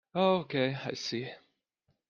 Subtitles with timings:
[0.15, 1.29] Oh okay, I see.